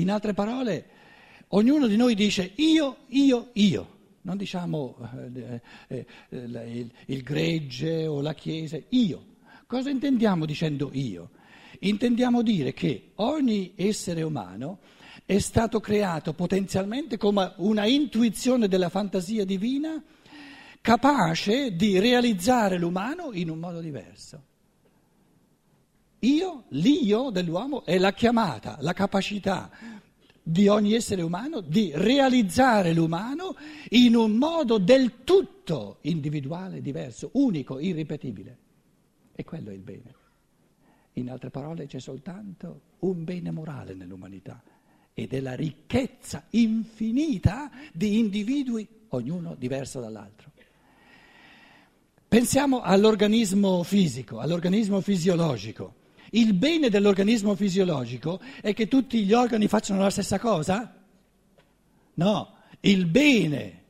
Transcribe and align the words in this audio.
In 0.00 0.10
altre 0.10 0.32
parole, 0.32 0.86
ognuno 1.48 1.86
di 1.86 1.96
noi 1.96 2.14
dice 2.14 2.52
io, 2.56 3.04
io, 3.08 3.50
io. 3.52 3.98
Non 4.22 4.36
diciamo 4.36 4.96
eh, 5.34 5.60
eh, 5.88 6.06
eh, 6.28 6.38
il, 6.38 6.90
il 7.06 7.22
gregge 7.22 8.06
o 8.06 8.20
la 8.20 8.34
chiesa, 8.34 8.78
io. 8.88 9.24
Cosa 9.66 9.90
intendiamo 9.90 10.46
dicendo 10.46 10.90
io? 10.92 11.30
Intendiamo 11.80 12.42
dire 12.42 12.72
che 12.72 13.12
ogni 13.16 13.72
essere 13.76 14.22
umano 14.22 14.78
è 15.24 15.38
stato 15.38 15.80
creato 15.80 16.32
potenzialmente 16.32 17.16
come 17.16 17.52
una 17.58 17.86
intuizione 17.86 18.68
della 18.68 18.88
fantasia 18.88 19.44
divina 19.44 20.02
capace 20.80 21.76
di 21.76 21.98
realizzare 21.98 22.78
l'umano 22.78 23.32
in 23.32 23.50
un 23.50 23.58
modo 23.58 23.80
diverso. 23.80 24.44
Io, 26.20 26.64
l'io 26.68 27.30
dell'uomo 27.30 27.84
è 27.84 27.98
la 27.98 28.12
chiamata, 28.12 28.76
la 28.80 28.92
capacità 28.92 29.70
di 30.42 30.68
ogni 30.68 30.94
essere 30.94 31.22
umano 31.22 31.60
di 31.60 31.92
realizzare 31.94 32.92
l'umano 32.92 33.56
in 33.90 34.16
un 34.16 34.32
modo 34.32 34.78
del 34.78 35.24
tutto 35.24 35.98
individuale, 36.02 36.82
diverso, 36.82 37.30
unico, 37.34 37.78
irripetibile. 37.78 38.58
E 39.32 39.44
quello 39.44 39.70
è 39.70 39.74
il 39.74 39.80
bene. 39.80 40.14
In 41.14 41.30
altre 41.30 41.50
parole 41.50 41.86
c'è 41.86 42.00
soltanto 42.00 42.80
un 43.00 43.24
bene 43.24 43.50
morale 43.50 43.94
nell'umanità 43.94 44.62
ed 45.14 45.32
è 45.32 45.40
la 45.40 45.54
ricchezza 45.54 46.44
infinita 46.50 47.70
di 47.92 48.18
individui, 48.18 48.86
ognuno 49.08 49.54
diverso 49.54 50.00
dall'altro. 50.00 50.50
Pensiamo 52.28 52.80
all'organismo 52.80 53.82
fisico, 53.82 54.38
all'organismo 54.38 55.00
fisiologico. 55.00 55.99
Il 56.30 56.54
bene 56.54 56.88
dell'organismo 56.88 57.54
fisiologico 57.54 58.40
è 58.60 58.72
che 58.72 58.86
tutti 58.86 59.24
gli 59.24 59.32
organi 59.32 59.66
facciano 59.66 60.02
la 60.02 60.10
stessa 60.10 60.38
cosa? 60.38 60.94
No, 62.14 62.54
il 62.80 63.06
bene, 63.06 63.82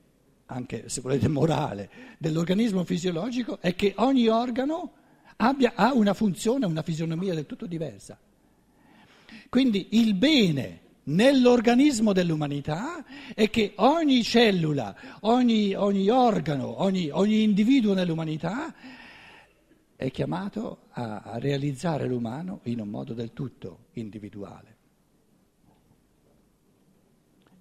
anche 0.47 0.89
se 0.89 1.01
volete 1.01 1.29
morale, 1.29 1.91
dell'organismo 2.19 2.85
fisiologico 2.85 3.59
è 3.61 3.75
che 3.75 3.93
ogni 3.97 4.29
organo 4.29 4.93
abbia, 5.37 5.73
ha 5.75 5.93
una 5.93 6.15
funzione, 6.15 6.67
una 6.67 6.83
fisionomia 6.83 7.35
del 7.35 7.47
tutto 7.47 7.67
diversa. 7.67 8.19
Quindi 9.49 9.89
il 9.91 10.15
bene 10.15 10.81
nell'organismo 11.05 12.13
dell'umanità 12.13 13.05
è 13.35 13.51
che 13.51 13.73
ogni 13.77 14.23
cellula, 14.23 14.95
ogni, 15.21 15.75
ogni 15.75 16.09
organo, 16.09 16.83
ogni, 16.83 17.11
ogni 17.11 17.43
individuo 17.43 17.95
nell'umanità 17.95 18.73
è 20.01 20.11
chiamato 20.11 20.87
a, 20.93 21.19
a 21.21 21.39
realizzare 21.39 22.07
l'umano 22.07 22.61
in 22.63 22.81
un 22.81 22.89
modo 22.89 23.13
del 23.13 23.35
tutto 23.35 23.89
individuale. 23.93 24.77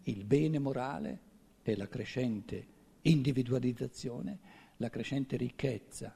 Il 0.04 0.23
bene 0.23 0.58
morale 0.58 1.20
è 1.62 1.76
la 1.76 1.90
crescente 1.90 2.66
individualizzazione, 3.02 4.40
la 4.78 4.90
crescente 4.90 5.36
ricchezza 5.36 6.16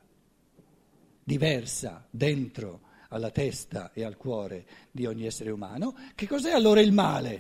diversa 1.25 2.07
dentro 2.09 2.79
alla 3.09 3.29
testa 3.29 3.91
e 3.91 4.05
al 4.05 4.15
cuore 4.15 4.65
di 4.91 5.05
ogni 5.05 5.25
essere 5.25 5.51
umano. 5.51 5.93
Che 6.15 6.25
cos'è 6.25 6.53
allora 6.53 6.79
il 6.79 6.93
male? 6.93 7.35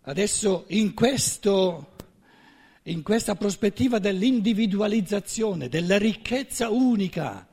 Adesso 0.00 0.64
in 0.70 0.92
questo 0.92 1.93
in 2.84 3.02
questa 3.02 3.34
prospettiva 3.34 3.98
dell'individualizzazione, 3.98 5.68
della 5.68 5.96
ricchezza 5.96 6.68
unica 6.68 7.46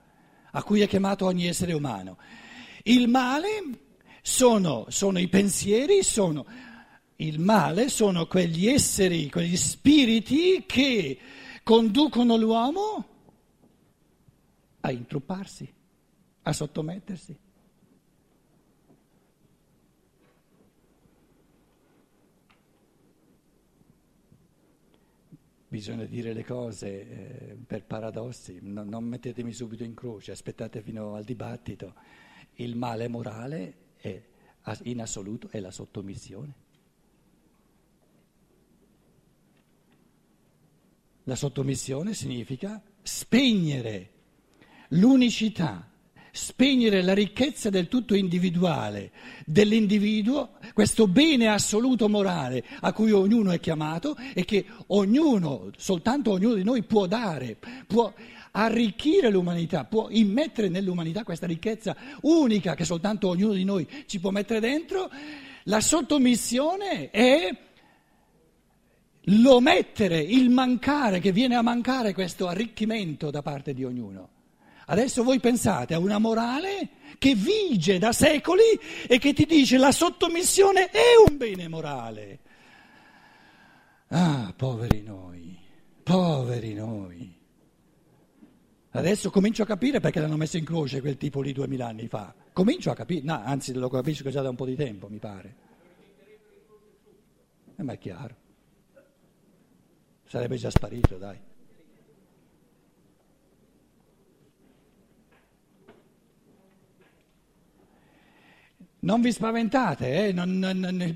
a 0.52 0.64
cui 0.64 0.82
è 0.82 0.88
chiamato 0.88 1.26
ogni 1.26 1.48
essere 1.48 1.74
umano. 1.74 2.18
Il 2.84 3.08
male 3.08 3.48
sono, 4.22 4.86
sono 4.90 5.20
i 5.20 5.30
pensieri, 5.30 6.04
sono, 6.04 6.46
il 7.18 7.40
male 7.40 7.88
sono 7.88 8.26
quegli 8.28 8.68
esseri, 8.68 9.30
quegli 9.30 9.56
spiriti 9.56 10.64
che 10.66 11.18
conducono 11.64 12.36
l'uomo 12.36 13.06
a 14.82 14.92
intrupparsi, 14.92 15.72
a 16.42 16.52
sottomettersi. 16.52 17.38
Bisogna 25.72 26.04
dire 26.04 26.34
le 26.34 26.44
cose 26.44 26.88
eh, 26.90 27.58
per 27.66 27.86
paradossi, 27.86 28.60
no, 28.62 28.84
non 28.84 29.06
mettetemi 29.06 29.54
subito 29.54 29.86
in 29.86 29.94
croce, 29.94 30.32
aspettate 30.32 30.82
fino 30.82 31.16
al 31.16 31.24
dibattito. 31.24 31.94
Il 32.56 32.76
male 32.76 33.08
morale 33.08 33.76
è, 33.96 34.22
in 34.84 35.00
assoluto 35.00 35.48
è 35.50 35.62
la 35.62 35.72
sottomissione. 35.72 36.56
La 41.24 41.36
sottomissione 41.36 42.14
significa 42.14 42.84
spegnere 43.02 44.10
l'unicità 44.90 45.90
spegnere 46.32 47.02
la 47.02 47.14
ricchezza 47.14 47.70
del 47.70 47.88
tutto 47.88 48.16
individuale 48.16 49.12
dell'individuo, 49.46 50.52
questo 50.74 51.08
bene 51.08 51.48
assoluto 51.48 52.08
morale 52.08 52.64
a 52.80 52.94
cui 52.94 53.12
ognuno 53.12 53.52
è 53.52 53.60
chiamato 53.60 54.16
e 54.34 54.46
che 54.46 54.66
ognuno, 54.88 55.70
soltanto 55.78 56.32
ognuno 56.32 56.56
di 56.56 56.64
noi 56.64 56.84
può 56.84 57.06
dare, 57.06 57.58
può 57.86 58.14
arricchire 58.52 59.30
l'umanità, 59.30 59.86
può 59.86 60.08
immettere 60.10 60.70
nell'umanità 60.70 61.24
questa 61.24 61.48
ricchezza 61.48 61.96
unica 62.22 62.76
che 62.76 62.86
soltanto 62.86 63.28
ognuno 63.28 63.54
di 63.54 63.64
noi 63.64 63.88
ci 64.06 64.20
può 64.20 64.32
mettere 64.32 64.60
dentro, 64.60 65.10
la 65.66 65.82
sottomissione 65.82 67.10
è 67.12 67.56
l'omettere, 69.26 70.20
il 70.20 70.50
mancare, 70.50 71.20
che 71.20 71.32
viene 71.32 71.56
a 71.56 71.62
mancare 71.62 72.14
questo 72.14 72.48
arricchimento 72.48 73.30
da 73.30 73.42
parte 73.42 73.74
di 73.74 73.84
ognuno. 73.84 74.30
Adesso 74.92 75.24
voi 75.24 75.40
pensate 75.40 75.94
a 75.94 76.00
una 76.00 76.18
morale 76.18 76.90
che 77.18 77.34
vige 77.34 77.98
da 77.98 78.12
secoli 78.12 78.78
e 79.08 79.20
che 79.20 79.32
ti 79.32 79.46
dice 79.46 79.78
la 79.78 79.94
sottomissione 79.94 80.90
è 80.90 81.30
un 81.30 81.38
bene 81.38 81.70
morale. 81.70 82.40
Ah, 84.10 84.54
poveri 84.54 85.02
noi, 85.02 85.58
poveri 86.04 86.74
noi. 86.74 87.40
Adesso 88.90 89.30
comincio 89.30 89.64
a 89.64 89.66
capire 89.66 90.02
perché 90.02 90.20
l'hanno 90.20 90.36
messo 90.36 90.58
in 90.58 90.66
croce 90.66 91.00
quel 91.00 91.16
tipo 91.16 91.40
lì 91.40 91.54
duemila 91.54 91.88
anni 91.88 92.10
fa. 92.10 92.36
Comincio 92.52 92.92
a 92.92 92.94
capire, 92.94 93.22
no, 93.24 93.42
anzi 93.42 93.72
lo 93.72 93.88
capisco 93.88 94.30
già 94.30 94.42
da 94.42 94.50
un 94.50 94.58
po' 94.58 94.66
di 94.66 94.76
tempo, 94.76 95.08
mi 95.08 95.20
pare. 95.20 95.56
Eh, 97.78 97.84
ma 97.84 97.94
è 97.94 97.98
chiaro. 97.98 98.36
Sarebbe 100.26 100.58
già 100.58 100.70
sparito, 100.70 101.16
dai. 101.16 101.50
Non 109.04 109.22
vi 109.22 109.32
spaventate, 109.32 110.28
eh? 110.28 110.32
non, 110.32 110.60
non, 110.60 110.78
non, 110.78 111.02
il, 111.02 111.16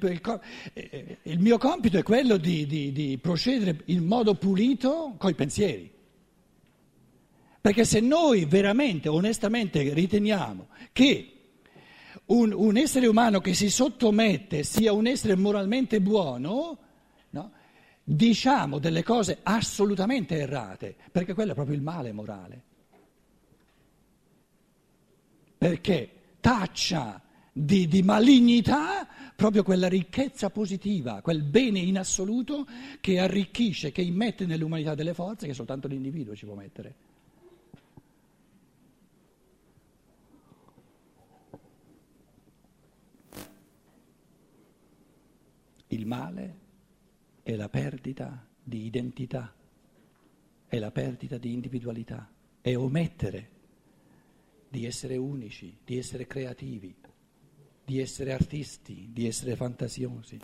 eh, 0.74 1.18
il, 1.22 1.40
mio 1.40 1.60
compito 1.60 2.00
è 2.00 2.04
quello 2.04 2.38
di, 2.38 2.66
di, 2.66 2.92
di 2.92 3.20
procedere 3.20 3.82
in 3.86 4.06
modo 4.06 4.34
pulito 4.36 5.14
coi 5.18 5.36
pensieri. 5.36 5.92
Perché 7.62 7.86
se 7.86 8.00
noi 8.00 8.46
veramente, 8.46 9.08
onestamente 9.08 9.94
riteniamo 9.94 10.70
che 10.94 11.32
un, 12.26 12.52
un, 12.54 12.76
essere 12.76 13.06
umano 13.06 13.40
che 13.40 13.54
si 13.54 13.70
sottomette 13.70 14.64
sia 14.64 14.92
un 14.92 15.06
essere 15.06 15.36
moralmente 15.36 16.02
buono, 16.02 16.78
no? 17.30 17.52
diciamo 18.04 18.80
delle 18.80 19.04
cose 19.04 19.40
assolutamente 19.44 20.38
errate, 20.38 20.96
perché 21.12 21.36
quello 21.36 21.52
è 21.52 21.56
proprio 21.56 21.76
il 21.76 21.84
male 21.84 22.12
morale. 22.14 22.64
Perché 25.56 26.10
taccia 26.40 27.20
di, 27.58 27.88
di 27.88 28.04
malignità 28.04 29.08
proprio 29.34 29.64
quella 29.64 29.88
ricchezza 29.88 30.50
positiva, 30.50 31.22
quel 31.22 31.42
bene 31.42 31.80
in 31.80 31.98
assoluto 31.98 32.68
che 33.00 33.18
arricchisce, 33.18 33.94
che 33.94 34.02
immette 34.02 34.46
nell'umanità 34.46 34.94
delle 34.94 35.14
forze 35.14 35.48
che 35.48 35.54
soltanto 35.54 35.88
l'individuo 35.88 36.36
ci 36.36 36.46
può 36.46 36.54
mettere. 36.54 36.96
Il 45.88 46.06
male 46.06 46.60
è 47.42 47.56
la 47.56 47.70
perdita 47.70 48.46
di 48.62 48.86
identità, 48.86 49.56
è 50.68 50.78
la 50.78 50.92
perdita 50.92 51.38
di 51.38 51.54
individualità, 51.54 52.30
è 52.60 52.76
omettere 52.76 53.50
di 54.68 54.86
essere 54.86 55.16
unici, 55.16 55.78
di 55.86 55.98
essere 55.98 56.28
creativi 56.28 57.04
di 57.86 58.00
essere 58.00 58.34
artisti, 58.34 59.10
di 59.12 59.28
essere 59.28 59.56
fantasiosi. 59.56 60.40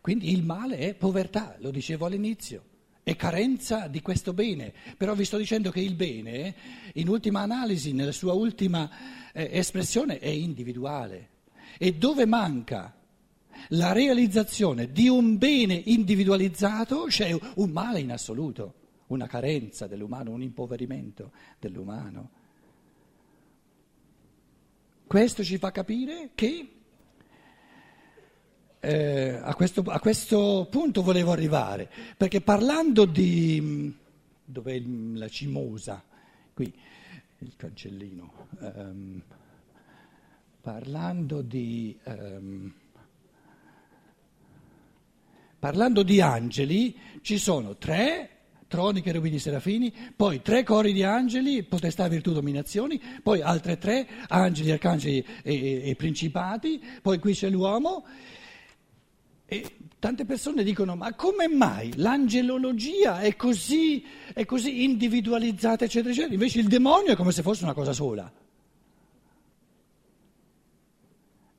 Quindi 0.00 0.32
il 0.32 0.42
male 0.42 0.78
è 0.78 0.94
povertà, 0.94 1.56
lo 1.58 1.70
dicevo 1.70 2.06
all'inizio, 2.06 2.64
è 3.02 3.14
carenza 3.16 3.86
di 3.86 4.00
questo 4.00 4.32
bene, 4.32 4.72
però 4.96 5.14
vi 5.14 5.24
sto 5.24 5.36
dicendo 5.36 5.70
che 5.70 5.80
il 5.80 5.94
bene, 5.94 6.54
in 6.94 7.08
ultima 7.08 7.40
analisi, 7.40 7.92
nella 7.92 8.12
sua 8.12 8.32
ultima 8.32 8.88
eh, 9.32 9.50
espressione, 9.52 10.18
è 10.18 10.28
individuale. 10.28 11.28
E 11.76 11.94
dove 11.94 12.24
manca 12.24 12.94
la 13.68 13.92
realizzazione 13.92 14.90
di 14.90 15.08
un 15.08 15.36
bene 15.36 15.74
individualizzato 15.74 17.04
c'è 17.04 17.36
un 17.56 17.70
male 17.70 18.00
in 18.00 18.12
assoluto, 18.12 18.74
una 19.08 19.26
carenza 19.26 19.86
dell'umano, 19.86 20.30
un 20.30 20.42
impoverimento 20.42 21.32
dell'umano. 21.58 22.30
Questo 25.10 25.42
ci 25.42 25.58
fa 25.58 25.72
capire 25.72 26.30
che 26.36 26.68
eh, 28.78 29.40
a, 29.42 29.52
questo, 29.56 29.82
a, 29.84 29.98
questo, 29.98 30.68
punto 30.70 31.02
volevo 31.02 31.32
arrivare, 31.32 31.90
perché 32.16 32.40
parlando 32.40 33.06
di... 33.06 33.92
dov'è 34.44 34.80
la 35.14 35.26
cimosa? 35.26 36.00
Qui, 36.54 36.72
il 37.38 37.56
cancellino. 37.56 38.46
Um, 38.60 39.20
parlando 40.60 41.42
di... 41.42 41.98
Um, 42.04 42.72
parlando 45.58 46.04
di 46.04 46.20
angeli, 46.20 46.96
ci 47.22 47.36
sono 47.36 47.76
tre 47.78 48.39
troni, 48.70 49.02
cherubini, 49.02 49.40
serafini, 49.40 49.92
poi 50.14 50.42
tre 50.42 50.62
cori 50.62 50.92
di 50.92 51.02
angeli, 51.02 51.64
potestà, 51.64 52.06
virtù, 52.06 52.32
dominazioni, 52.32 53.02
poi 53.20 53.42
altre 53.42 53.78
tre 53.78 54.06
angeli, 54.28 54.70
arcangeli 54.70 55.26
e, 55.42 55.54
e, 55.54 55.90
e 55.90 55.94
principati, 55.96 56.80
poi 57.02 57.18
qui 57.18 57.34
c'è 57.34 57.50
l'uomo 57.50 58.06
e 59.44 59.76
tante 59.98 60.24
persone 60.24 60.62
dicono: 60.62 60.94
Ma 60.94 61.12
come 61.14 61.48
mai 61.48 61.96
l'angelologia 61.96 63.18
è 63.20 63.34
così, 63.34 64.04
è 64.32 64.44
così 64.44 64.84
individualizzata, 64.84 65.84
eccetera, 65.84 66.12
eccetera? 66.12 66.34
Invece 66.34 66.60
il 66.60 66.68
demonio 66.68 67.10
è 67.10 67.16
come 67.16 67.32
se 67.32 67.42
fosse 67.42 67.64
una 67.64 67.74
cosa 67.74 67.92
sola. 67.92 68.32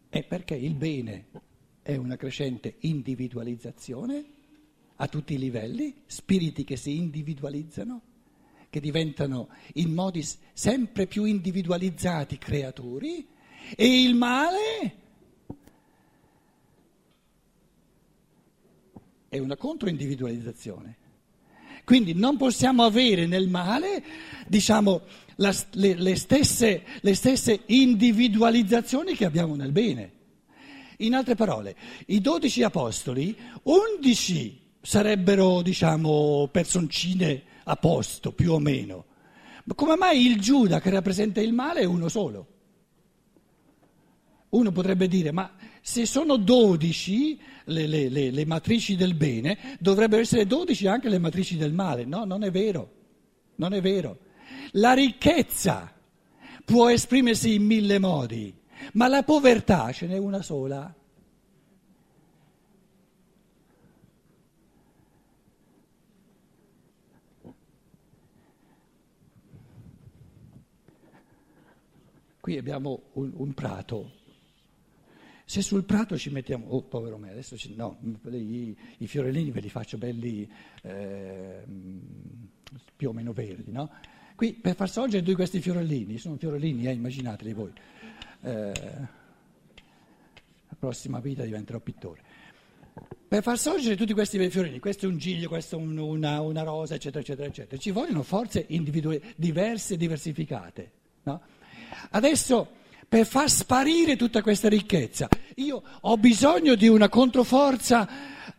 È 0.08 0.24
perché 0.24 0.56
il 0.56 0.75
bene 0.75 1.25
è 1.81 1.98
una 1.98 2.16
crescente 2.16 2.75
individualizzazione 2.80 4.40
a 5.01 5.07
tutti 5.07 5.33
i 5.33 5.39
livelli, 5.39 5.95
spiriti 6.06 6.63
che 6.63 6.77
si 6.77 6.95
individualizzano, 6.95 8.01
che 8.69 8.80
diventano 8.80 9.50
in 9.74 9.94
modi 9.94 10.24
sempre 10.53 11.07
più 11.07 11.24
individualizzati 11.24 12.38
creatori, 12.38 13.27
e 13.75 14.03
il 14.03 14.13
male 14.13 14.95
è 19.27 19.39
una 19.39 19.56
controindividualizzazione. 19.56 20.98
Quindi 21.83 22.13
non 22.13 22.38
possiamo 22.38 22.83
avere 22.83 23.25
nel 23.25 23.50
male, 23.50 24.03
diciamo, 24.48 25.01
la, 25.38 25.51
le, 25.71 25.95
le, 25.95 26.15
stesse, 26.15 26.83
le 27.01 27.15
stesse 27.15 27.62
individualizzazioni 27.65 29.15
che 29.15 29.25
abbiamo 29.25 29.56
nel 29.56 29.71
bene. 29.71 30.12
In 30.98 31.15
altre 31.15 31.33
parole, 31.33 31.75
i 32.06 32.21
dodici 32.21 32.62
apostoli, 32.62 33.36
undici 33.63 34.61
sarebbero, 34.81 35.62
diciamo, 35.62 36.50
personcine 36.51 37.44
a 37.63 37.75
posto, 37.75 38.31
più 38.31 38.54
o 38.54 38.60
meno. 38.60 39.06
Ma 39.63 39.74
come 39.75 39.95
mai 39.95 40.25
il 40.25 40.39
Giuda 40.39 40.81
che 40.81 40.89
rappresenta 40.89 41.39
il 41.39 41.54
male 41.54 41.81
è 41.81 41.86
uno 41.86 42.10
solo? 42.10 42.48
Uno 44.50 44.72
potrebbe 44.72 45.07
dire, 45.07 45.31
ma 45.31 45.54
se 45.81 46.06
sono 46.06 46.36
dodici 46.36 47.39
le, 47.66 47.88
le, 47.88 48.10
le, 48.10 48.31
le, 48.31 48.45
matrici 48.45 48.95
del 48.95 49.13
bene, 49.13 49.78
dovrebbero 49.80 50.22
essere 50.22 50.45
dodici 50.45 50.88
anche 50.88 51.10
le 51.10 51.19
matrici 51.19 51.56
del 51.56 51.74
male. 51.74 52.06
No, 52.06 52.25
non 52.25 52.44
è 52.44 52.51
vero. 52.51 52.92
Non 53.56 53.74
è 53.74 53.81
vero. 53.81 54.18
La 54.72 54.94
ricchezza 54.94 55.94
può 56.66 56.89
esprimersi 56.89 57.54
in 57.54 57.63
mille 57.63 58.00
modi, 58.00 58.54
ma 58.94 59.07
la 59.07 59.24
povertà 59.24 59.92
ce 59.92 60.07
n'è 60.07 60.18
una 60.18 60.42
sola. 60.42 60.94
Qui 72.41 72.57
abbiamo 72.57 73.03
un, 73.13 73.31
un 73.35 73.53
prato 73.53 74.19
se 75.51 75.61
sul 75.61 75.83
prato 75.83 76.17
ci 76.17 76.29
mettiamo, 76.29 76.67
oh 76.69 76.83
povero 76.83 77.17
me, 77.17 77.29
adesso 77.29 77.57
ci, 77.57 77.75
no, 77.75 77.99
i, 78.31 78.73
i, 78.99 79.05
fiorellini 79.05 79.51
ve 79.51 79.59
li 79.59 79.67
faccio 79.67 79.97
belli 79.97 80.49
eh, 80.83 81.61
più 82.95 83.09
o 83.09 83.11
meno 83.11 83.33
verdi, 83.33 83.69
no? 83.69 83.91
Qui 84.33 84.53
per 84.53 84.75
far 84.75 84.89
sorgere 84.89 85.23
due 85.23 85.35
questi 85.35 85.59
fiorellini, 85.59 86.17
sono 86.19 86.38
fiorellini, 86.38 86.88
eh, 86.88 86.93
immaginateli 86.93 87.51
voi. 87.51 87.73
Eh, 88.43 88.71
la 90.69 90.75
prossima 90.79 91.19
vita 91.19 91.43
diventerò 91.43 91.81
pittore. 91.81 92.21
Per 93.27 93.43
far 93.43 93.57
sorgere 93.57 93.97
tutti 93.97 94.13
questi 94.13 94.38
fiorellini, 94.49 94.79
questo 94.79 95.05
è 95.05 95.09
un 95.09 95.17
giglio, 95.17 95.49
questo 95.49 95.77
è 95.77 95.81
un, 95.81 95.97
una, 95.97 96.39
una, 96.39 96.63
rosa, 96.63 96.95
eccetera, 96.95 97.19
eccetera, 97.19 97.49
eccetera, 97.49 97.81
ci 97.81 97.91
vogliono 97.91 98.23
forze 98.23 98.63
individuali, 98.69 99.21
diverse 99.35 99.95
e 99.95 99.97
diversificate. 99.97 100.91
No? 101.23 101.41
Adesso 102.12 102.80
per 103.08 103.25
far 103.25 103.50
sparire 103.50 104.16
tutta 104.16 104.42
questa 104.42 104.69
ricchezza. 104.69 105.28
Io 105.56 105.81
ho 106.00 106.18
bisogno 106.18 106.75
di 106.75 106.88
una 106.88 107.10
controforza 107.10 108.08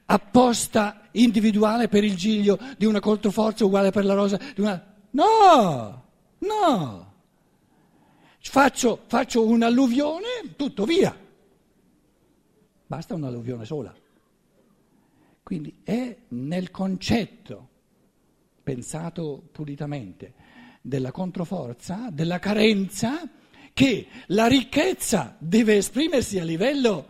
apposta 0.04 1.08
individuale 1.12 1.88
per 1.88 2.04
il 2.04 2.16
giglio, 2.16 2.58
di 2.76 2.84
una 2.84 3.00
controforza 3.00 3.64
uguale 3.64 3.90
per 3.90 4.04
la 4.04 4.14
rosa. 4.14 4.38
Una... 4.58 4.94
No, 5.10 6.04
no. 6.38 7.12
Faccio, 8.38 9.04
faccio 9.06 9.46
un'alluvione, 9.46 10.54
tutto 10.56 10.84
via. 10.84 11.16
Basta 12.86 13.14
un'alluvione 13.14 13.64
sola. 13.64 13.94
Quindi 15.42 15.80
è 15.82 16.16
nel 16.28 16.70
concetto, 16.70 17.68
pensato 18.62 19.48
pulitamente, 19.50 20.34
della 20.82 21.10
controforza, 21.10 22.08
della 22.10 22.38
carenza, 22.38 23.26
che 23.72 24.06
la 24.26 24.46
ricchezza 24.46 25.36
deve 25.38 25.76
esprimersi 25.76 26.38
a 26.38 26.44
livello 26.44 27.08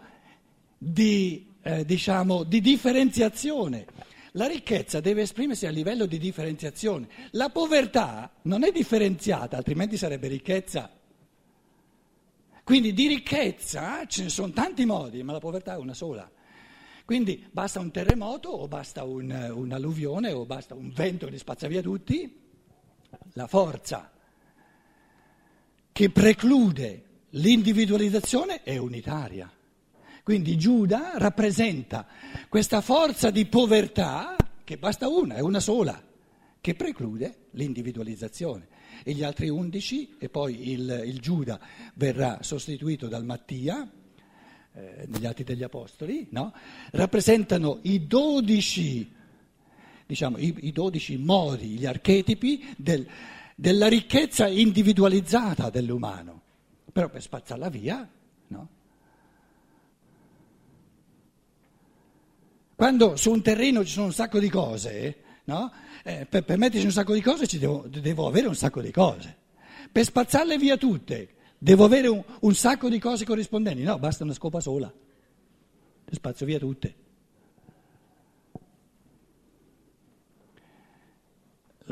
di, 0.78 1.46
eh, 1.62 1.84
diciamo, 1.84 2.44
di 2.44 2.60
differenziazione. 2.60 3.86
La 4.32 4.46
ricchezza 4.46 5.00
deve 5.00 5.22
esprimersi 5.22 5.66
a 5.66 5.70
livello 5.70 6.06
di 6.06 6.18
differenziazione. 6.18 7.08
La 7.32 7.50
povertà 7.50 8.32
non 8.42 8.64
è 8.64 8.70
differenziata, 8.70 9.56
altrimenti 9.56 9.96
sarebbe 9.96 10.28
ricchezza. 10.28 10.90
Quindi 12.64 12.92
di 12.92 13.08
ricchezza 13.08 14.06
ce 14.06 14.22
ne 14.22 14.28
sono 14.28 14.52
tanti 14.52 14.84
modi, 14.86 15.22
ma 15.22 15.32
la 15.32 15.40
povertà 15.40 15.74
è 15.74 15.78
una 15.78 15.94
sola. 15.94 16.30
Quindi 17.04 17.44
basta 17.50 17.80
un 17.80 17.90
terremoto 17.90 18.48
o 18.48 18.68
basta 18.68 19.02
un, 19.02 19.30
un'alluvione 19.52 20.30
o 20.32 20.46
basta 20.46 20.74
un 20.74 20.90
vento 20.94 21.26
che 21.26 21.32
li 21.32 21.38
spazza 21.38 21.66
via 21.66 21.82
tutti. 21.82 22.40
La 23.34 23.46
forza 23.46 24.10
che 25.92 26.10
preclude 26.10 27.04
l'individualizzazione 27.30 28.62
è 28.62 28.76
unitaria. 28.78 29.50
Quindi 30.22 30.56
Giuda 30.56 31.12
rappresenta 31.16 32.06
questa 32.48 32.80
forza 32.80 33.30
di 33.30 33.44
povertà, 33.46 34.36
che 34.64 34.78
basta 34.78 35.08
una, 35.08 35.34
è 35.34 35.40
una 35.40 35.60
sola, 35.60 36.00
che 36.60 36.74
preclude 36.74 37.48
l'individualizzazione. 37.52 38.68
E 39.04 39.12
gli 39.12 39.24
altri 39.24 39.48
undici, 39.48 40.14
e 40.18 40.28
poi 40.28 40.70
il, 40.70 41.02
il 41.06 41.18
Giuda 41.18 41.58
verrà 41.94 42.38
sostituito 42.42 43.08
dal 43.08 43.24
Mattia, 43.24 43.90
eh, 44.74 45.06
negli 45.08 45.26
Atti 45.26 45.44
degli 45.44 45.64
Apostoli, 45.64 46.28
no? 46.30 46.54
rappresentano 46.92 47.80
i 47.82 48.06
dodici, 48.06 49.10
diciamo, 50.06 50.38
i, 50.38 50.54
i 50.60 50.72
dodici 50.72 51.16
modi, 51.16 51.70
gli 51.70 51.84
archetipi 51.84 52.64
del, 52.76 53.06
della 53.62 53.86
ricchezza 53.86 54.48
individualizzata 54.48 55.70
dell'umano, 55.70 56.42
però 56.92 57.08
per 57.08 57.22
spazzarla 57.22 57.68
via, 57.68 58.10
no? 58.48 58.68
Quando 62.74 63.14
su 63.14 63.30
un 63.30 63.40
terreno 63.40 63.84
ci 63.84 63.92
sono 63.92 64.06
un 64.06 64.12
sacco 64.12 64.40
di 64.40 64.48
cose, 64.48 65.16
no? 65.44 65.70
eh, 66.02 66.26
per, 66.28 66.42
per, 66.42 66.58
metterci 66.58 66.86
un 66.86 66.90
sacco 66.90 67.14
di 67.14 67.20
cose 67.20 67.46
ci 67.46 67.60
devo, 67.60 67.86
devo, 67.86 68.26
avere 68.26 68.48
un 68.48 68.56
sacco 68.56 68.80
di 68.80 68.90
cose. 68.90 69.36
Per 69.92 70.02
spazzarle 70.02 70.58
via 70.58 70.76
tutte, 70.76 71.34
devo 71.56 71.84
avere 71.84 72.08
un, 72.08 72.20
un 72.40 72.54
sacco 72.56 72.88
di 72.88 72.98
cose 72.98 73.24
corrispondenti. 73.24 73.84
No, 73.84 73.96
basta 74.00 74.24
una 74.24 74.34
scopa 74.34 74.58
sola. 74.58 74.92
Le 76.04 76.14
spazio 76.16 76.46
via 76.46 76.58
tutte. 76.58 76.94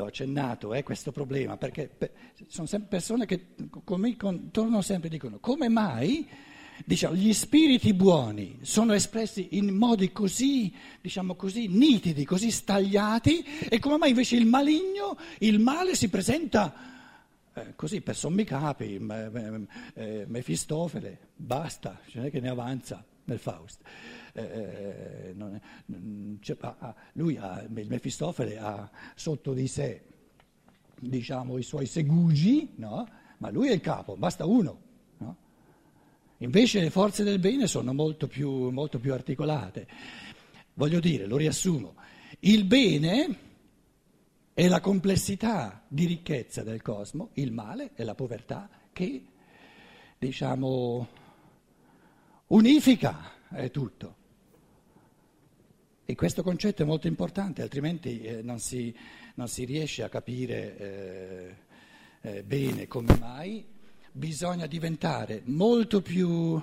L'ho 0.01 0.07
accennato, 0.07 0.73
è 0.73 0.83
questo 0.83 1.11
problema, 1.11 1.57
perché 1.57 1.91
sono 2.47 2.67
sempre 2.67 2.89
persone 2.89 3.25
che 3.25 3.47
come, 3.83 4.15
con, 4.17 4.51
tornano 4.51 4.81
sempre 4.81 5.07
e 5.07 5.11
dicono 5.11 5.39
come 5.39 5.69
mai 5.69 6.27
diciamo, 6.85 7.15
gli 7.15 7.31
spiriti 7.33 7.93
buoni 7.93 8.59
sono 8.61 8.93
espressi 8.93 9.49
in 9.51 9.73
modi 9.73 10.11
così, 10.11 10.73
diciamo 10.99 11.35
così, 11.35 11.67
nitidi, 11.67 12.25
così 12.25 12.51
stagliati 12.51 13.45
e 13.69 13.79
come 13.79 13.97
mai 13.97 14.09
invece 14.09 14.35
il 14.35 14.45
maligno, 14.45 15.17
il 15.39 15.59
male 15.59 15.95
si 15.95 16.09
presenta 16.09 16.89
Eh, 17.53 17.75
così 17.75 17.99
per 17.99 18.15
sommi 18.15 18.45
capi, 18.45 18.95
eh, 18.95 20.25
Mefistofele, 20.25 21.17
basta, 21.35 21.99
ce 22.07 22.21
n'è 22.21 22.31
che 22.31 22.39
ne 22.39 22.47
avanza 22.47 23.03
nel 23.25 23.39
Faust. 23.39 23.81
Eh, 24.33 24.41
eh 24.41 25.33
non 25.33 25.55
è, 25.55 26.55
ha, 26.59 26.95
lui 27.13 27.37
ha, 27.37 27.61
il 27.61 27.87
Mefistofele 27.87 28.57
ha 28.57 28.89
sotto 29.15 29.53
di 29.53 29.67
sé 29.67 30.03
diciamo, 31.01 31.57
i 31.57 31.63
suoi 31.63 31.85
segugi, 31.85 32.73
no? 32.75 33.07
ma 33.37 33.49
lui 33.49 33.69
è 33.69 33.73
il 33.73 33.81
capo, 33.81 34.15
basta 34.15 34.45
uno. 34.45 34.79
No? 35.17 35.35
Invece 36.37 36.79
le 36.79 36.89
forze 36.89 37.23
del 37.23 37.39
bene 37.39 37.67
sono 37.67 37.93
molto 37.93 38.27
più, 38.27 38.69
molto 38.69 38.99
più 38.99 39.13
articolate. 39.13 39.87
Voglio 40.75 40.99
dire, 40.99 41.25
lo 41.25 41.37
riassumo, 41.37 41.95
il 42.41 42.63
bene 42.65 43.37
è 44.53 44.67
la 44.67 44.79
complessità 44.79 45.83
di 45.87 46.05
ricchezza 46.05 46.63
del 46.63 46.81
cosmo, 46.81 47.29
il 47.33 47.51
male 47.51 47.91
è 47.95 48.03
la 48.03 48.15
povertà 48.15 48.69
che, 48.93 49.25
diciamo, 50.17 51.07
unifica 52.47 53.31
tutto. 53.71 54.15
E 56.05 56.15
questo 56.15 56.43
concetto 56.43 56.81
è 56.81 56.85
molto 56.85 57.07
importante, 57.07 57.61
altrimenti 57.61 58.21
eh, 58.21 58.41
non, 58.41 58.59
si, 58.59 58.93
non, 59.35 59.47
si, 59.47 59.63
riesce 59.65 60.03
a 60.03 60.09
capire 60.09 60.77
eh, 60.77 61.55
eh, 62.21 62.43
bene 62.43 62.87
come 62.87 63.17
mai. 63.17 63.65
Bisogna 64.11 64.65
diventare 64.65 65.41
molto 65.45 66.01
più, 66.01 66.61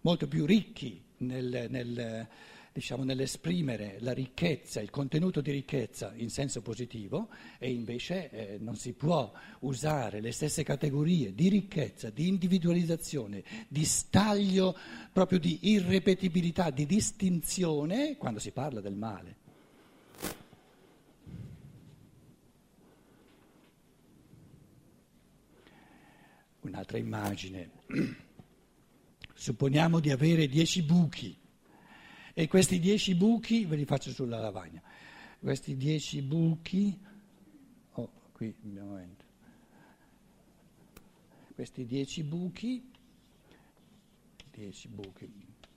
molto 0.00 0.28
più 0.28 0.46
ricchi 0.46 1.02
nel, 1.18 1.66
nel 1.68 2.28
diciamo, 2.72 3.04
nell'esprimere 3.04 3.98
la 4.00 4.12
ricchezza, 4.12 4.80
il 4.80 4.88
contenuto 4.88 5.42
di 5.42 5.50
ricchezza 5.50 6.12
in 6.16 6.30
senso 6.30 6.62
positivo 6.62 7.28
e 7.58 7.70
invece 7.70 8.30
eh, 8.30 8.58
non 8.58 8.76
si 8.76 8.94
può 8.94 9.30
usare 9.60 10.20
le 10.20 10.32
stesse 10.32 10.62
categorie 10.62 11.34
di 11.34 11.48
ricchezza, 11.48 12.08
di 12.08 12.28
individualizzazione, 12.28 13.44
di 13.68 13.84
staglio, 13.84 14.76
proprio 15.12 15.38
di 15.38 15.58
irrepetibilità, 15.62 16.70
di 16.70 16.86
distinzione 16.86 18.16
quando 18.16 18.38
si 18.38 18.52
parla 18.52 18.80
del 18.80 18.96
male. 18.96 19.36
Un'altra 26.60 26.96
immagine. 26.96 27.70
Supponiamo 29.34 29.98
di 29.98 30.10
avere 30.10 30.46
dieci 30.46 30.82
buchi 30.82 31.40
e 32.34 32.48
questi 32.48 32.78
dieci 32.78 33.14
buchi, 33.14 33.64
ve 33.64 33.76
li 33.76 33.84
faccio 33.84 34.10
sulla 34.10 34.38
lavagna, 34.38 34.80
questi 35.38 35.76
dieci 35.76 36.22
buchi, 36.22 36.98
oh, 37.92 38.10
qui 38.32 38.54
un 38.62 38.72
momento, 38.72 39.24
questi 41.54 41.84
dieci 41.84 42.22
buchi, 42.22 42.90
dieci 44.50 44.88
buchi, 44.88 45.30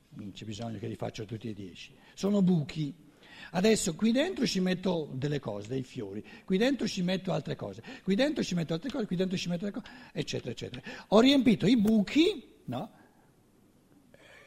non 0.10 0.32
c'è 0.32 0.46
bisogno 0.46 0.80
che 0.80 0.88
li 0.88 0.96
faccia 0.96 1.26
tutti 1.26 1.50
e 1.50 1.54
dieci, 1.54 1.94
sono 2.14 2.42
buchi. 2.42 3.04
Adesso 3.52 3.96
qui 3.96 4.12
dentro 4.12 4.46
ci 4.48 4.60
metto 4.60 5.10
delle 5.14 5.40
cose, 5.40 5.68
dei 5.68 5.84
fiori, 5.84 6.24
qui 6.46 6.58
dentro 6.58 6.88
ci 6.88 7.02
metto 7.04 7.32
altre 7.32 7.56
cose, 7.56 7.84
qui 8.04 8.16
dentro 8.16 8.44
ci 8.44 8.56
metto 8.56 8.74
altre 8.74 8.90
cose, 8.90 9.06
qui 9.06 9.16
dentro 9.16 9.38
ci 9.38 9.50
metto 9.50 9.66
altre 9.66 9.82
cose, 9.82 9.94
eccetera, 10.14 10.52
eccetera. 10.52 10.82
Ho 11.10 11.20
riempito 11.20 11.68
i 11.68 11.78
buchi, 11.78 12.44
no? 12.66 12.92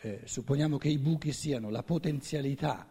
Eh, 0.00 0.20
supponiamo 0.24 0.78
che 0.78 0.88
i 0.88 0.98
buchi 0.98 1.32
siano 1.32 1.70
la 1.70 1.82
potenzialità 1.82 2.86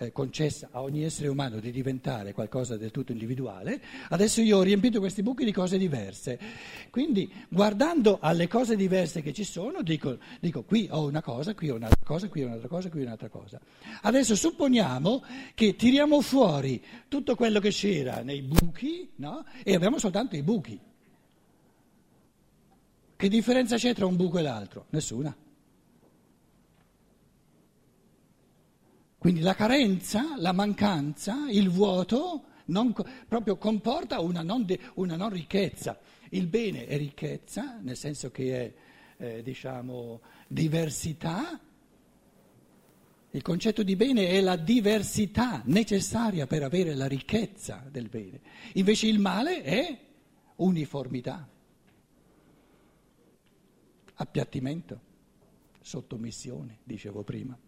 eh, 0.00 0.12
concessa 0.12 0.68
a 0.72 0.82
ogni 0.82 1.04
essere 1.04 1.28
umano 1.28 1.60
di 1.60 1.70
diventare 1.70 2.32
qualcosa 2.32 2.76
del 2.76 2.90
tutto 2.90 3.12
individuale, 3.12 3.80
adesso 4.08 4.40
io 4.40 4.56
ho 4.56 4.62
riempito 4.62 4.98
questi 4.98 5.22
buchi 5.22 5.44
di 5.44 5.52
cose 5.52 5.76
diverse. 5.76 6.38
Quindi 6.90 7.30
guardando 7.48 8.18
alle 8.20 8.48
cose 8.48 8.76
diverse 8.76 9.20
che 9.20 9.32
ci 9.32 9.44
sono, 9.44 9.82
dico, 9.82 10.18
dico 10.40 10.62
qui 10.62 10.88
ho 10.90 11.04
una 11.04 11.22
cosa, 11.22 11.54
qui 11.54 11.70
ho 11.70 11.76
un'altra 11.76 12.04
cosa, 12.04 12.28
qui 12.28 12.42
ho 12.42 12.46
un'altra 12.46 12.68
cosa, 12.68 12.88
qui 12.88 13.00
ho 13.00 13.04
un'altra 13.04 13.28
cosa. 13.28 13.60
Adesso 14.02 14.34
supponiamo 14.34 15.22
che 15.54 15.76
tiriamo 15.76 16.20
fuori 16.22 16.82
tutto 17.08 17.34
quello 17.34 17.60
che 17.60 17.70
c'era 17.70 18.22
nei 18.22 18.40
buchi 18.42 19.10
no? 19.16 19.44
e 19.62 19.74
abbiamo 19.74 19.98
soltanto 19.98 20.34
i 20.34 20.42
buchi. 20.42 20.80
Che 23.16 23.28
differenza 23.28 23.76
c'è 23.76 23.94
tra 23.94 24.06
un 24.06 24.16
buco 24.16 24.38
e 24.38 24.42
l'altro? 24.42 24.86
Nessuna. 24.90 25.36
Quindi 29.20 29.40
la 29.40 29.54
carenza, 29.54 30.34
la 30.38 30.52
mancanza, 30.52 31.50
il 31.50 31.68
vuoto 31.68 32.44
non, 32.70 32.94
proprio 33.28 33.58
comporta 33.58 34.18
una 34.20 34.40
non, 34.40 34.64
una 34.94 35.14
non, 35.14 35.28
ricchezza. 35.28 35.98
Il 36.30 36.46
bene 36.46 36.86
è 36.86 36.96
ricchezza, 36.96 37.78
nel 37.82 37.98
senso 37.98 38.30
che 38.30 38.56
è 38.56 38.74
eh, 39.18 39.42
diciamo, 39.42 40.22
diversità. 40.48 41.60
Il 43.32 43.42
concetto 43.42 43.82
di 43.82 43.94
bene 43.94 44.26
è 44.28 44.40
la 44.40 44.56
diversità 44.56 45.60
necessaria 45.66 46.46
per 46.46 46.62
avere 46.62 46.94
la 46.94 47.06
ricchezza 47.06 47.86
del 47.90 48.08
bene. 48.08 48.40
Invece 48.72 49.06
il 49.06 49.18
male 49.18 49.60
è 49.60 49.98
uniformità, 50.56 51.46
appiattimento, 54.14 55.00
sottomissione, 55.82 56.78
dicevo 56.84 57.22
prima. 57.22 57.58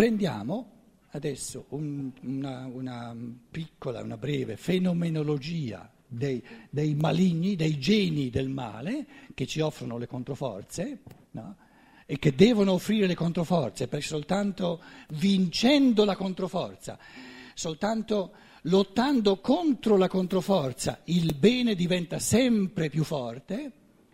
Prendiamo 0.00 0.70
adesso 1.10 1.66
un, 1.68 2.10
una, 2.22 2.64
una, 2.64 3.14
piccola, 3.50 4.00
una 4.00 4.16
breve 4.16 4.56
fenomenologia 4.56 5.92
dei, 6.06 6.42
dei, 6.70 6.94
maligni, 6.94 7.54
dei 7.54 7.78
geni 7.78 8.30
del 8.30 8.48
male 8.48 9.06
che 9.34 9.44
ci 9.44 9.60
offrono 9.60 9.98
le 9.98 10.06
controforze 10.06 11.02
no? 11.32 11.56
e 12.06 12.18
che 12.18 12.34
devono 12.34 12.72
offrire 12.72 13.06
le 13.06 13.14
controforze 13.14 13.88
perché 13.88 14.06
soltanto 14.06 14.80
vincendo 15.16 16.06
la 16.06 16.16
controforza, 16.16 16.98
soltanto 17.52 18.32
lottando 18.62 19.38
contro 19.40 19.98
la 19.98 20.08
controforza 20.08 21.00
il 21.04 21.34
bene 21.34 21.74
diventa 21.74 22.18
sempre 22.18 22.88
più 22.88 23.04
forte 23.04 23.70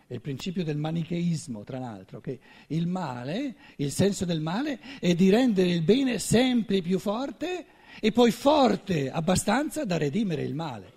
è 0.07 0.13
il 0.13 0.21
principio 0.21 0.63
del 0.63 0.77
manicheismo, 0.77 1.65
tra 1.65 1.79
l'altro, 1.79 2.21
che 2.21 2.39
il 2.67 2.87
male, 2.87 3.55
il 3.75 3.91
senso 3.91 4.23
del 4.23 4.39
male 4.39 4.79
è 4.99 5.13
di 5.13 5.29
rendere 5.29 5.69
il 5.69 5.81
bene 5.81 6.17
sempre 6.17 6.81
più 6.81 6.97
forte 6.97 7.65
e 7.99 8.11
poi 8.13 8.31
forte 8.31 9.11
abbastanza 9.11 9.83
da 9.83 9.97
redimere 9.97 10.43
il 10.43 10.55
male. 10.55 10.93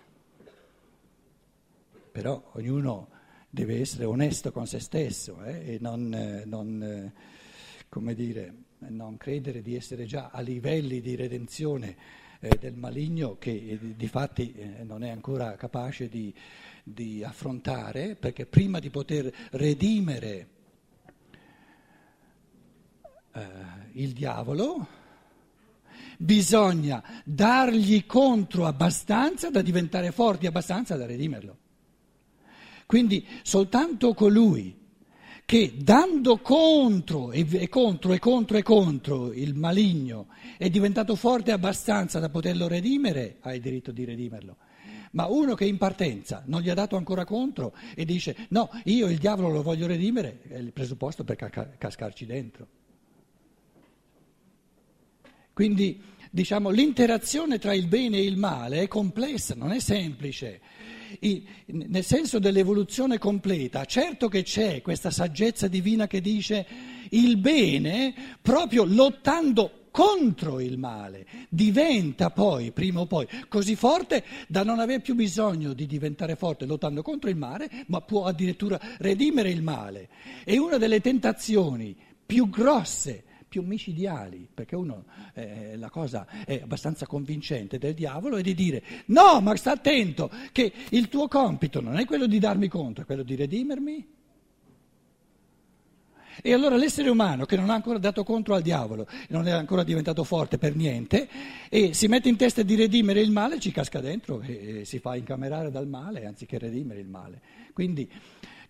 Però 2.12 2.50
ognuno 2.52 3.08
deve 3.50 3.80
essere 3.80 4.04
onesto 4.04 4.52
con 4.52 4.68
se 4.68 4.78
stesso 4.78 5.42
eh, 5.42 5.74
e 5.74 5.78
non, 5.80 6.14
eh, 6.14 6.44
non, 6.44 7.12
eh, 8.00 8.14
dire, 8.14 8.54
non 8.78 9.16
credere 9.16 9.60
di 9.60 9.74
essere 9.74 10.04
già 10.04 10.30
a 10.32 10.40
livelli 10.40 11.00
di 11.00 11.16
redenzione 11.16 11.96
eh, 12.38 12.56
del 12.60 12.74
maligno 12.74 13.38
che 13.38 13.50
eh, 13.50 13.96
di 13.96 14.06
fatti 14.06 14.54
eh, 14.54 14.84
non 14.84 15.02
è 15.02 15.10
ancora 15.10 15.56
capace 15.56 16.08
di, 16.08 16.32
di, 16.84 17.22
affrontare, 17.24 18.16
perché 18.16 18.46
prima 18.46 18.78
di 18.78 18.90
poter 18.90 19.32
redimere 19.52 20.48
eh, 23.32 23.42
il 23.92 24.12
diavolo 24.12 24.98
bisogna 26.18 27.02
dargli 27.24 28.04
contro 28.04 28.66
abbastanza 28.66 29.50
da 29.50 29.62
diventare 29.62 30.12
forti 30.12 30.46
abbastanza 30.46 30.96
da 30.96 31.06
redimerlo. 31.06 31.56
Quindi 32.84 33.26
soltanto 33.42 34.12
colui 34.14 34.76
che 35.46 35.74
dando 35.78 36.38
contro 36.38 37.32
e, 37.32 37.68
contro 37.68 38.12
e 38.12 38.18
contro 38.18 38.56
e 38.56 38.62
contro 38.62 39.32
il 39.32 39.54
maligno 39.54 40.28
è 40.56 40.68
diventato 40.68 41.16
forte 41.16 41.50
abbastanza 41.50 42.20
da 42.20 42.28
poterlo 42.28 42.68
redimere, 42.68 43.38
ha 43.40 43.54
il 43.54 43.60
diritto 43.60 43.90
di 43.90 44.04
redimerlo. 44.04 44.56
Ma 45.12 45.26
uno 45.26 45.54
che 45.54 45.64
in 45.64 45.76
partenza 45.76 46.42
non 46.46 46.60
gli 46.60 46.70
ha 46.70 46.74
dato 46.74 46.96
ancora 46.96 47.24
contro 47.24 47.74
e 47.94 48.04
dice 48.04 48.46
no, 48.50 48.70
io 48.84 49.08
il 49.08 49.18
diavolo 49.18 49.48
lo 49.50 49.62
voglio 49.62 49.86
redimere, 49.86 50.40
è 50.48 50.56
il 50.56 50.72
presupposto 50.72 51.24
per 51.24 51.36
cascarci 51.78 52.26
dentro. 52.26 52.66
Quindi 55.52 56.00
diciamo, 56.30 56.70
l'interazione 56.70 57.58
tra 57.58 57.74
il 57.74 57.88
bene 57.88 58.18
e 58.18 58.24
il 58.24 58.36
male 58.36 58.82
è 58.82 58.88
complessa, 58.88 59.54
non 59.54 59.72
è 59.72 59.80
semplice 59.80 60.60
nel 61.66 62.04
senso 62.04 62.38
dell'evoluzione 62.38 63.18
completa, 63.18 63.84
certo 63.84 64.28
che 64.28 64.42
c'è 64.42 64.80
questa 64.80 65.10
saggezza 65.10 65.66
divina 65.66 66.06
che 66.06 66.20
dice 66.20 66.66
il 67.10 67.36
bene, 67.38 68.14
proprio 68.40 68.84
lottando 68.84 69.79
contro 69.90 70.60
il 70.60 70.78
male, 70.78 71.26
diventa 71.48 72.30
poi, 72.30 72.72
prima 72.72 73.00
o 73.00 73.06
poi, 73.06 73.26
così 73.48 73.76
forte 73.76 74.24
da 74.48 74.62
non 74.62 74.78
aver 74.78 75.00
più 75.00 75.14
bisogno 75.14 75.72
di 75.72 75.86
diventare 75.86 76.36
forte 76.36 76.66
lottando 76.66 77.02
contro 77.02 77.30
il 77.30 77.36
male, 77.36 77.68
ma 77.86 78.00
può 78.00 78.24
addirittura 78.24 78.80
redimere 78.98 79.50
il 79.50 79.62
male. 79.62 80.08
E 80.44 80.58
una 80.58 80.78
delle 80.78 81.00
tentazioni 81.00 81.96
più 82.24 82.48
grosse 82.48 83.24
più 83.50 83.62
micidiali, 83.62 84.48
perché 84.54 84.76
uno, 84.76 85.06
eh, 85.34 85.76
la 85.76 85.90
cosa 85.90 86.24
è 86.46 86.60
abbastanza 86.62 87.04
convincente 87.04 87.78
del 87.78 87.94
diavolo 87.94 88.36
è 88.36 88.42
di 88.42 88.54
dire 88.54 88.80
no, 89.06 89.40
ma 89.40 89.56
sta 89.56 89.72
attento 89.72 90.30
che 90.52 90.72
il 90.90 91.08
tuo 91.08 91.26
compito 91.26 91.80
non 91.80 91.98
è 91.98 92.04
quello 92.04 92.28
di 92.28 92.38
darmi 92.38 92.68
conto, 92.68 93.00
è 93.00 93.04
quello 93.04 93.24
di 93.24 93.34
redimermi. 93.34 94.18
E 96.42 96.52
allora 96.52 96.76
l'essere 96.76 97.08
umano 97.08 97.44
che 97.44 97.56
non 97.56 97.70
ha 97.70 97.74
ancora 97.74 97.98
dato 97.98 98.24
contro 98.24 98.54
al 98.54 98.62
diavolo, 98.62 99.06
non 99.28 99.46
è 99.46 99.50
ancora 99.50 99.82
diventato 99.82 100.24
forte 100.24 100.58
per 100.58 100.74
niente, 100.74 101.28
e 101.68 101.94
si 101.94 102.06
mette 102.06 102.28
in 102.28 102.36
testa 102.36 102.62
di 102.62 102.74
redimere 102.74 103.20
il 103.20 103.30
male, 103.30 103.60
ci 103.60 103.72
casca 103.72 104.00
dentro 104.00 104.40
e 104.40 104.84
si 104.84 104.98
fa 104.98 105.16
incamerare 105.16 105.70
dal 105.70 105.86
male 105.86 106.26
anziché 106.26 106.58
redimere 106.58 107.00
il 107.00 107.08
male. 107.08 107.40
Quindi 107.72 108.10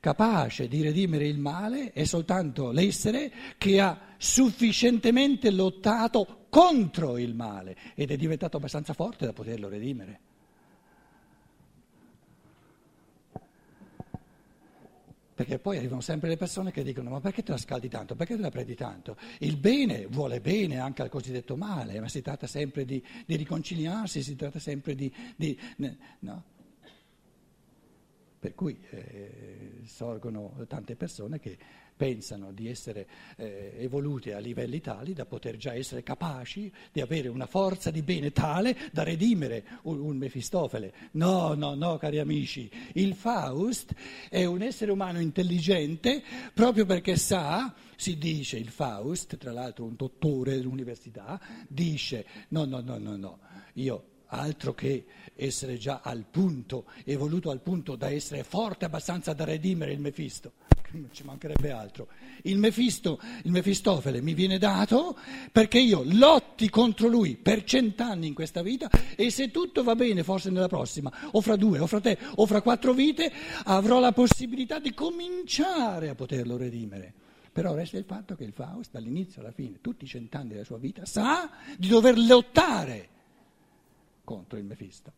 capace 0.00 0.66
di 0.66 0.82
redimere 0.82 1.26
il 1.26 1.38
male 1.38 1.92
è 1.92 2.04
soltanto 2.04 2.70
l'essere 2.70 3.30
che 3.58 3.80
ha 3.80 3.98
sufficientemente 4.16 5.50
lottato 5.50 6.46
contro 6.48 7.18
il 7.18 7.34
male 7.34 7.76
ed 7.94 8.10
è 8.10 8.16
diventato 8.16 8.56
abbastanza 8.56 8.94
forte 8.94 9.26
da 9.26 9.32
poterlo 9.32 9.68
redimere. 9.68 10.20
Perché 15.40 15.58
poi 15.58 15.78
arrivano 15.78 16.02
sempre 16.02 16.28
le 16.28 16.36
persone 16.36 16.70
che 16.70 16.82
dicono: 16.82 17.08
Ma 17.08 17.18
perché 17.18 17.42
te 17.42 17.52
la 17.52 17.56
scaldi 17.56 17.88
tanto? 17.88 18.14
Perché 18.14 18.36
te 18.36 18.42
la 18.42 18.50
prendi 18.50 18.74
tanto? 18.74 19.16
Il 19.38 19.56
bene 19.56 20.04
vuole 20.06 20.38
bene 20.42 20.78
anche 20.78 21.00
al 21.00 21.08
cosiddetto 21.08 21.56
male, 21.56 21.98
ma 21.98 22.10
si 22.10 22.20
tratta 22.20 22.46
sempre 22.46 22.84
di, 22.84 23.02
di 23.24 23.36
riconciliarsi, 23.36 24.22
si 24.22 24.36
tratta 24.36 24.58
sempre 24.58 24.94
di. 24.94 25.10
di 25.36 25.58
no? 26.18 26.44
Per 28.38 28.54
cui 28.54 28.78
eh, 28.90 29.80
sorgono 29.86 30.62
tante 30.68 30.94
persone 30.94 31.40
che 31.40 31.56
pensano 32.00 32.50
di 32.50 32.66
essere 32.66 33.06
eh, 33.36 33.74
evolute 33.76 34.32
a 34.32 34.38
livelli 34.38 34.80
tali 34.80 35.12
da 35.12 35.26
poter 35.26 35.58
già 35.58 35.74
essere 35.74 36.02
capaci 36.02 36.72
di 36.90 37.02
avere 37.02 37.28
una 37.28 37.44
forza 37.44 37.90
di 37.90 38.00
bene 38.00 38.32
tale 38.32 38.74
da 38.90 39.02
redimere 39.02 39.66
un, 39.82 40.00
un 40.00 40.16
Mefistofele. 40.16 40.94
No, 41.12 41.52
no, 41.52 41.74
no, 41.74 41.98
cari 41.98 42.18
amici, 42.18 42.70
il 42.94 43.14
Faust 43.14 43.92
è 44.30 44.46
un 44.46 44.62
essere 44.62 44.92
umano 44.92 45.20
intelligente 45.20 46.22
proprio 46.54 46.86
perché 46.86 47.16
sa, 47.16 47.74
si 47.96 48.16
dice 48.16 48.56
il 48.56 48.70
Faust, 48.70 49.36
tra 49.36 49.52
l'altro 49.52 49.84
un 49.84 49.94
dottore 49.94 50.56
dell'università, 50.56 51.38
dice 51.68 52.24
no, 52.48 52.64
no, 52.64 52.80
no, 52.80 52.96
no, 52.96 53.16
no, 53.16 53.38
io 53.74 54.04
altro 54.28 54.72
che 54.72 55.04
essere 55.34 55.76
già 55.76 56.00
al 56.02 56.24
punto, 56.30 56.86
evoluto 57.04 57.50
al 57.50 57.60
punto 57.60 57.94
da 57.94 58.08
essere 58.08 58.42
forte 58.42 58.86
abbastanza 58.86 59.34
da 59.34 59.44
redimere 59.44 59.92
il 59.92 60.00
Mefisto. 60.00 60.52
Non 60.92 61.08
ci 61.12 61.22
mancherebbe 61.24 61.70
altro. 61.70 62.08
Il, 62.42 62.58
Mefisto, 62.58 63.20
il 63.44 63.52
Mefistofele 63.52 64.20
mi 64.20 64.34
viene 64.34 64.58
dato 64.58 65.16
perché 65.52 65.78
io 65.78 66.02
lotti 66.04 66.68
contro 66.68 67.06
lui 67.06 67.36
per 67.36 67.62
cent'anni 67.64 68.26
in 68.26 68.34
questa 68.34 68.62
vita 68.62 68.90
e 69.14 69.30
se 69.30 69.50
tutto 69.50 69.84
va 69.84 69.94
bene, 69.94 70.24
forse 70.24 70.50
nella 70.50 70.68
prossima, 70.68 71.12
o 71.32 71.40
fra 71.40 71.56
due, 71.56 71.78
o 71.78 71.86
fra 71.86 72.00
tre, 72.00 72.18
o 72.34 72.46
fra 72.46 72.60
quattro 72.60 72.92
vite, 72.92 73.32
avrò 73.64 74.00
la 74.00 74.12
possibilità 74.12 74.80
di 74.80 74.92
cominciare 74.92 76.08
a 76.08 76.14
poterlo 76.14 76.56
redimere. 76.56 77.14
Però 77.52 77.74
resta 77.74 77.96
il 77.96 78.04
fatto 78.04 78.34
che 78.34 78.44
il 78.44 78.52
Faust, 78.52 78.92
dall'inizio 78.92 79.40
alla 79.40 79.52
fine, 79.52 79.80
tutti 79.80 80.04
i 80.04 80.08
cent'anni 80.08 80.50
della 80.50 80.64
sua 80.64 80.78
vita, 80.78 81.04
sa 81.04 81.50
di 81.76 81.88
dover 81.88 82.18
lottare 82.18 83.08
contro 84.24 84.58
il 84.58 84.64
Mefisto. 84.64 85.12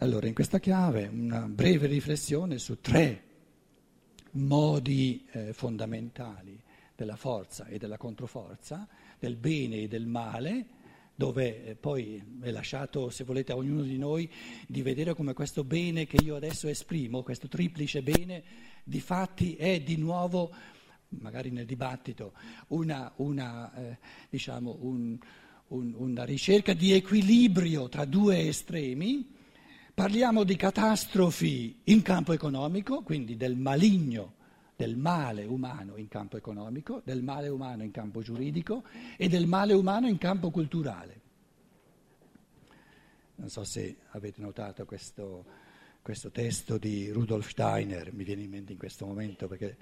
Allora, 0.00 0.26
in 0.26 0.34
questa 0.34 0.60
chiave 0.60 1.06
una 1.06 1.48
breve 1.48 1.86
riflessione 1.86 2.58
su 2.58 2.82
tre 2.82 3.22
modi 4.32 5.26
eh, 5.30 5.54
fondamentali 5.54 6.60
della 6.94 7.16
forza 7.16 7.66
e 7.66 7.78
della 7.78 7.96
controforza, 7.96 8.86
del 9.18 9.36
bene 9.36 9.76
e 9.76 9.88
del 9.88 10.04
male, 10.04 10.66
dove 11.14 11.64
eh, 11.64 11.74
poi 11.76 12.22
è 12.42 12.50
lasciato, 12.50 13.08
se 13.08 13.24
volete, 13.24 13.52
a 13.52 13.56
ognuno 13.56 13.80
di 13.84 13.96
noi 13.96 14.30
di 14.66 14.82
vedere 14.82 15.14
come 15.14 15.32
questo 15.32 15.64
bene 15.64 16.06
che 16.06 16.18
io 16.22 16.36
adesso 16.36 16.68
esprimo, 16.68 17.22
questo 17.22 17.48
triplice 17.48 18.02
bene, 18.02 18.44
di 18.84 19.00
fatti 19.00 19.56
è 19.56 19.80
di 19.80 19.96
nuovo 19.96 20.52
magari 21.20 21.50
nel 21.50 21.64
dibattito, 21.64 22.34
una, 22.68 23.10
una, 23.16 23.74
eh, 23.74 23.98
diciamo 24.28 24.76
un, 24.80 25.18
un, 25.68 25.94
una 25.96 26.24
ricerca 26.24 26.74
di 26.74 26.92
equilibrio 26.92 27.88
tra 27.88 28.04
due 28.04 28.46
estremi. 28.46 29.32
Parliamo 29.96 30.44
di 30.44 30.56
catastrofi 30.56 31.80
in 31.84 32.02
campo 32.02 32.34
economico, 32.34 33.00
quindi 33.00 33.34
del 33.34 33.56
maligno, 33.56 34.34
del 34.76 34.94
male 34.94 35.46
umano 35.46 35.96
in 35.96 36.06
campo 36.08 36.36
economico, 36.36 37.00
del 37.02 37.22
male 37.22 37.48
umano 37.48 37.82
in 37.82 37.92
campo 37.92 38.20
giuridico 38.20 38.84
e 39.16 39.26
del 39.28 39.46
male 39.46 39.72
umano 39.72 40.06
in 40.06 40.18
campo 40.18 40.50
culturale. 40.50 41.20
Non 43.36 43.48
so 43.48 43.64
se 43.64 43.96
avete 44.10 44.42
notato 44.42 44.84
questo, 44.84 45.46
questo 46.02 46.30
testo 46.30 46.76
di 46.76 47.08
Rudolf 47.08 47.48
Steiner, 47.48 48.12
mi 48.12 48.24
viene 48.24 48.42
in 48.42 48.50
mente 48.50 48.72
in 48.72 48.78
questo 48.78 49.06
momento 49.06 49.48
perché 49.48 49.78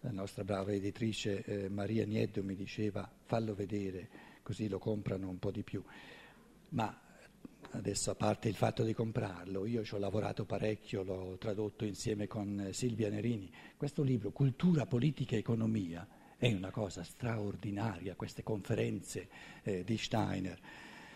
la 0.00 0.10
nostra 0.10 0.42
brava 0.42 0.72
editrice 0.72 1.44
eh, 1.44 1.68
Maria 1.68 2.04
Nieddo 2.04 2.42
mi 2.42 2.56
diceva 2.56 3.08
fallo 3.26 3.54
vedere, 3.54 4.08
così 4.42 4.66
lo 4.66 4.80
comprano 4.80 5.28
un 5.28 5.38
po' 5.38 5.52
di 5.52 5.62
più. 5.62 5.80
Ma 6.70 7.10
adesso 7.72 8.10
a 8.10 8.14
parte 8.14 8.48
il 8.48 8.54
fatto 8.54 8.82
di 8.82 8.92
comprarlo, 8.92 9.66
io 9.66 9.84
ci 9.84 9.94
ho 9.94 9.98
lavorato 9.98 10.44
parecchio, 10.44 11.02
l'ho 11.02 11.36
tradotto 11.38 11.84
insieme 11.84 12.26
con 12.26 12.60
eh, 12.60 12.72
Silvia 12.72 13.08
Nerini. 13.08 13.50
Questo 13.76 14.02
libro, 14.02 14.30
Cultura, 14.30 14.86
Politica 14.86 15.36
e 15.36 15.38
Economia, 15.38 16.06
è 16.36 16.52
una 16.52 16.70
cosa 16.70 17.02
straordinaria, 17.02 18.14
queste 18.14 18.42
conferenze 18.42 19.28
eh, 19.62 19.84
di 19.84 19.96
Steiner. 19.96 20.58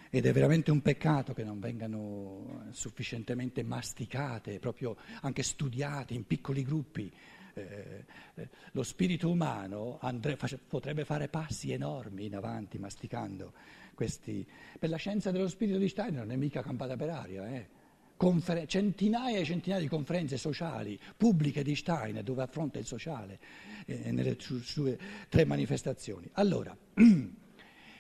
Ed 0.09 0.25
è 0.25 0.33
veramente 0.33 0.71
un 0.71 0.81
peccato 0.81 1.35
che 1.35 1.45
non 1.45 1.59
vengano 1.59 2.69
sufficientemente 2.71 3.63
masticate, 3.63 4.59
proprio 4.59 4.97
anche 5.23 5.43
studiate 5.43 6.15
in 6.15 6.27
piccoli 6.27 6.63
gruppi 6.63 7.13
eh, 7.57 8.05
eh, 8.35 8.49
lo 8.73 8.83
spirito 8.83 9.31
umano 9.31 9.99
andre, 10.03 10.37
face, 10.37 10.59
potrebbe 10.59 11.07
fare 11.07 11.29
passi 11.29 11.73
enormi 11.73 12.27
in 12.27 12.37
avanti 12.37 12.79
masticando 12.79 13.55
questi... 13.97 14.47
Per 14.79 14.89
la 14.89 14.97
scienza 14.97 15.33
dello 15.33 15.49
spirito 15.49 15.79
di 15.79 15.89
Steiner 15.89 16.21
non 16.21 16.31
è 16.31 16.37
mica 16.37 16.63
campata 16.63 16.95
per 16.97 17.09
aria, 17.09 17.49
eh. 17.49 17.75
Confer- 18.17 18.67
centinaia 18.67 19.39
e 19.39 19.45
centinaia 19.45 19.81
di 19.81 19.89
conferenze 19.89 20.39
sociali 20.39 20.99
pubbliche 21.17 21.63
di 21.63 21.75
Steiner 21.75 22.23
dove 22.23 22.43
affronta 22.43 22.79
il 22.79 22.87
sociale 22.87 23.39
eh, 23.85 24.11
nelle 24.13 24.37
su- 24.39 24.61
sue 24.61 24.99
tre 25.29 25.45
manifestazioni. 25.45 26.29
Allora, 26.35 26.75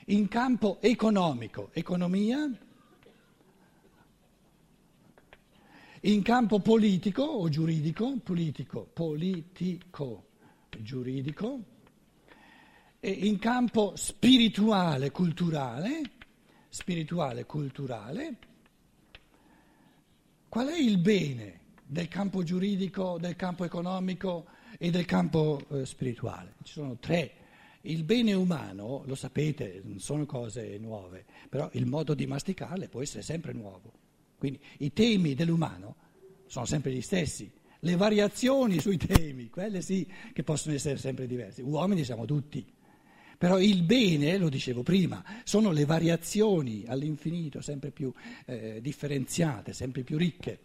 in 0.06 0.28
campo 0.28 0.78
economico, 0.80 1.70
economia, 1.72 2.48
In 6.02 6.22
campo 6.22 6.60
politico 6.60 7.22
o 7.22 7.48
giuridico, 7.48 8.16
politico, 8.22 8.88
politico, 8.92 10.26
giuridico, 10.78 11.64
in 13.10 13.38
campo 13.38 13.92
spirituale, 13.94 15.10
culturale, 15.10 16.00
spirituale, 16.68 17.44
culturale, 17.46 18.36
qual 20.48 20.68
è 20.68 20.78
il 20.78 20.98
bene 20.98 21.60
del 21.86 22.08
campo 22.08 22.42
giuridico, 22.42 23.18
del 23.18 23.36
campo 23.36 23.64
economico 23.64 24.46
e 24.78 24.90
del 24.90 25.04
campo 25.04 25.64
eh, 25.70 25.86
spirituale? 25.86 26.54
Ci 26.62 26.72
sono 26.72 26.96
tre. 26.96 27.32
Il 27.82 28.02
bene 28.02 28.32
umano, 28.32 29.04
lo 29.06 29.14
sapete, 29.14 29.80
non 29.84 30.00
sono 30.00 30.26
cose 30.26 30.76
nuove, 30.78 31.24
però 31.48 31.68
il 31.74 31.86
modo 31.86 32.14
di 32.14 32.26
masticarle 32.26 32.88
può 32.88 33.00
essere 33.00 33.22
sempre 33.22 33.52
nuovo. 33.52 33.92
Quindi 34.36 34.60
i 34.78 34.92
temi 34.92 35.34
dell'umano 35.34 35.94
sono 36.46 36.64
sempre 36.64 36.92
gli 36.92 37.00
stessi, 37.00 37.50
le 37.80 37.96
variazioni 37.96 38.80
sui 38.80 38.96
temi, 38.96 39.48
quelle 39.48 39.80
sì 39.80 40.10
che 40.32 40.42
possono 40.42 40.74
essere 40.74 40.96
sempre 40.96 41.28
diverse. 41.28 41.62
Uomini 41.62 42.02
siamo 42.02 42.24
tutti. 42.24 42.74
Però 43.38 43.60
il 43.60 43.82
bene, 43.82 44.38
lo 44.38 44.48
dicevo 44.48 44.82
prima, 44.82 45.22
sono 45.44 45.70
le 45.70 45.84
variazioni 45.84 46.84
all'infinito, 46.86 47.60
sempre 47.60 47.90
più 47.90 48.12
eh, 48.46 48.78
differenziate, 48.80 49.72
sempre 49.72 50.02
più 50.02 50.16
ricche. 50.16 50.60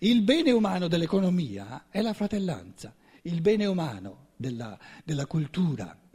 Il 0.00 0.22
bene 0.22 0.50
umano 0.50 0.86
dell'economia 0.86 1.86
è 1.88 2.02
la 2.02 2.12
fratellanza, 2.12 2.94
il 3.22 3.40
bene 3.40 3.64
umano 3.64 4.26
della, 4.36 4.78
della 5.02 5.26
cultura 5.26 5.98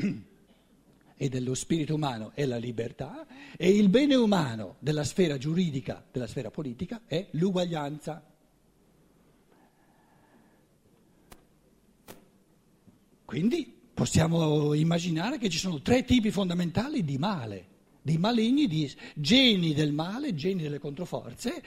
e 1.17 1.29
dello 1.29 1.55
spirito 1.55 1.95
umano 1.95 2.31
è 2.35 2.45
la 2.45 2.57
libertà 2.57 3.25
e 3.57 3.69
il 3.69 3.89
bene 3.89 4.13
umano 4.13 4.75
della 4.79 5.03
sfera 5.03 5.37
giuridica, 5.37 6.05
della 6.11 6.27
sfera 6.27 6.51
politica 6.51 7.01
è 7.07 7.27
l'uguaglianza. 7.31 8.23
Quindi 13.25 13.81
possiamo 14.03 14.73
immaginare 14.73 15.37
che 15.37 15.47
ci 15.47 15.57
sono 15.57 15.81
tre 15.81 16.03
tipi 16.03 16.29
fondamentali 16.29 17.05
di 17.05 17.17
male, 17.17 17.67
di 18.01 18.17
maligni, 18.17 18.67
di 18.67 18.91
geni 19.15 19.73
del 19.73 19.93
male, 19.93 20.35
geni 20.35 20.61
delle 20.61 20.77
controforze, 20.77 21.63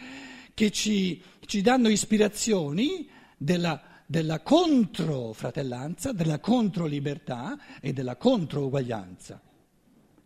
che 0.53 0.71
ci, 0.71 1.23
ci 1.47 1.63
danno 1.63 1.89
ispirazioni 1.89 3.09
della, 3.39 3.83
della 4.05 4.41
controfratellanza, 4.41 6.13
della 6.13 6.39
controlibertà 6.39 7.59
e 7.81 7.95
della 7.95 8.17
controuguaglianza. 8.17 9.41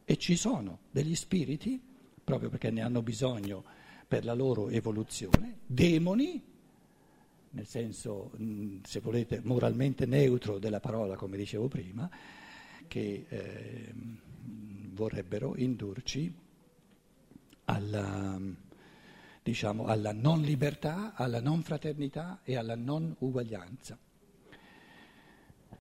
E 0.05 0.17
ci 0.17 0.35
sono 0.35 0.81
degli 0.91 1.15
spiriti, 1.15 1.81
proprio 2.25 2.51
perché 2.51 2.73
ne 2.73 2.83
hanno 2.83 3.03
bisogno 3.03 3.63
per 4.09 4.25
la 4.25 4.35
loro 4.35 4.69
evoluzione, 4.69 5.59
demoni, 5.65 6.43
nel 7.51 7.67
senso, 7.67 8.31
se 8.83 9.01
volete, 9.01 9.41
moralmente 9.43 10.07
neutro 10.07 10.59
della 10.59 10.81
parola, 10.81 11.17
come 11.17 11.37
dicevo 11.37 11.69
prima, 11.69 12.09
che 12.87 13.27
eh, 13.29 13.93
vorrebbero 14.93 15.55
indurci 15.57 16.33
alla, 17.65 18.39
diciamo, 19.43 19.87
alla 19.87 20.13
non 20.13 20.43
libertà, 20.43 21.15
alla 21.15 21.41
non 21.41 21.63
fraternità 21.63 22.41
e 22.45 22.57
alla 22.57 22.77
non 22.77 23.15
uguaglianza. 23.19 23.99